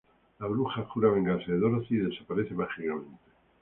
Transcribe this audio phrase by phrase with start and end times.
[0.39, 3.19] La bruja jura vengarse de Dorothy y desaparece mágicamente.